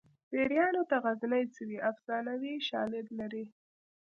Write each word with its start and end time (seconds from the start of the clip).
پیریانو 0.29 0.81
ته 0.89 0.95
غزني 1.03 1.43
څه 1.53 1.61
وي 1.69 1.77
افسانوي 1.91 2.55
شالید 2.69 3.07
لري 3.19 3.45